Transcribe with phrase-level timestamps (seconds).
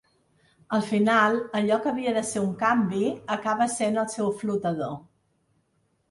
[0.75, 3.01] Al final, allò que havia de ser un canvi
[3.35, 4.97] acaba essent el seu flotador.